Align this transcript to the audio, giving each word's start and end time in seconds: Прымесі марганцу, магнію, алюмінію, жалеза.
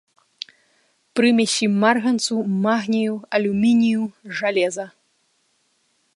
Прымесі 1.19 1.65
марганцу, 1.83 2.35
магнію, 2.65 3.13
алюмінію, 3.41 4.01
жалеза. 4.41 4.85